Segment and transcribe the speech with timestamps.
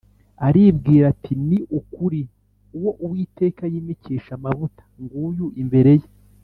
[0.47, 2.21] aribwira ati “Ni ukuri,
[2.77, 6.07] uwo Uwiteka yimikisha amavuta nguyu imbere ye.”